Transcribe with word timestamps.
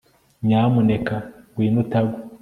nyamuneka 0.47 1.15
ngwino 1.51 1.79
utagwa 1.83 2.17
aho 2.17 2.17